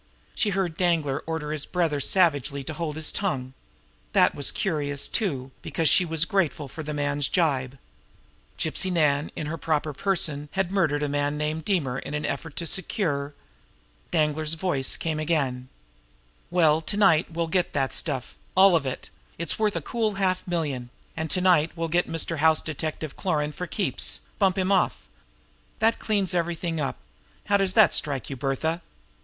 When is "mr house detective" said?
22.09-23.15